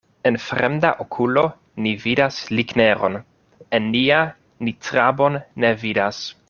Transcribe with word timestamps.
En 0.27 0.37
fremda 0.43 0.89
okulo 1.03 1.43
ni 1.87 1.91
vidas 2.05 2.39
ligneron, 2.61 3.21
en 3.79 3.93
nia 3.97 4.25
ni 4.67 4.77
trabon 4.89 5.43
ne 5.65 5.75
vidas. 5.87 6.23